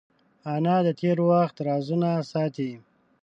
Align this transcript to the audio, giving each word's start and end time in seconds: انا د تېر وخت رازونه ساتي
انا 0.53 0.75
د 0.85 0.87
تېر 0.99 1.17
وخت 1.29 1.55
رازونه 1.67 2.09
ساتي 2.31 2.71